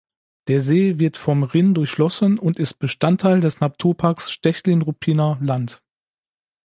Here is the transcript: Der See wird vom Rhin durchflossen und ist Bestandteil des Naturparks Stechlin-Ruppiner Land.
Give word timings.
Der 0.47 0.61
See 0.61 0.97
wird 0.97 1.15
vom 1.15 1.43
Rhin 1.43 1.75
durchflossen 1.75 2.39
und 2.39 2.57
ist 2.57 2.79
Bestandteil 2.79 3.39
des 3.39 3.59
Naturparks 3.59 4.31
Stechlin-Ruppiner 4.31 5.37
Land. 5.41 5.83